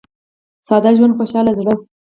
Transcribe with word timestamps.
•ساده 0.67 0.91
ژوند، 0.97 1.15
خوشاله 1.17 1.51
زړه. 1.59 1.73